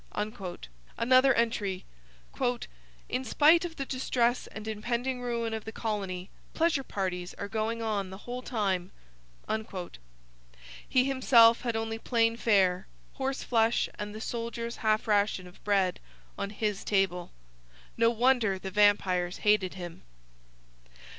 Another 0.97 1.31
entry: 1.35 1.85
'in 3.07 3.23
spite 3.23 3.65
of 3.65 3.75
the 3.75 3.85
distress 3.85 4.47
and 4.47 4.67
impending 4.67 5.21
ruin 5.21 5.53
of 5.53 5.63
the 5.63 5.71
colony 5.71 6.31
pleasure 6.55 6.81
parties 6.83 7.35
are 7.35 7.47
going 7.47 7.83
on 7.83 8.09
the 8.09 8.17
whole 8.25 8.41
time.' 8.41 8.89
He 10.89 11.03
himself 11.05 11.61
had 11.61 11.75
only 11.75 11.99
plain 11.99 12.35
fare 12.35 12.87
horse 13.13 13.43
flesh 13.43 13.87
and 13.99 14.15
the 14.15 14.21
soldier's 14.21 14.77
half 14.77 15.07
ration 15.07 15.45
of 15.45 15.63
bread 15.63 15.99
on 16.35 16.49
his 16.49 16.83
table. 16.83 17.31
No 17.95 18.09
wonder 18.09 18.57
the 18.57 18.71
vampires 18.71 19.37
hated 19.45 19.75
him! 19.75 20.01